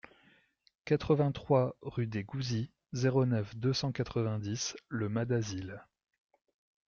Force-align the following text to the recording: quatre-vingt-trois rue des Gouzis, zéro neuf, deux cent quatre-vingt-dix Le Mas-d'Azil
quatre-vingt-trois 0.83 1.75
rue 1.83 2.07
des 2.07 2.23
Gouzis, 2.23 2.71
zéro 2.91 3.27
neuf, 3.27 3.55
deux 3.55 3.71
cent 3.71 3.91
quatre-vingt-dix 3.91 4.75
Le 4.89 5.09
Mas-d'Azil 5.09 5.79